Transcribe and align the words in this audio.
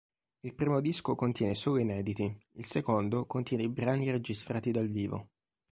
Il 0.39 0.55
primo 0.55 0.81
disco 0.81 1.13
contiene 1.13 1.53
solo 1.53 1.77
inediti; 1.77 2.35
il 2.53 2.65
secondo 2.65 3.27
contiene 3.27 3.69
brani 3.69 4.09
registrati 4.09 4.71
dal 4.71 4.87
vivo. 4.87 5.29